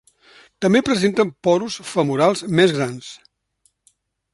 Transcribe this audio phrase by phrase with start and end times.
[0.65, 3.15] També presenten porus femorals més grans.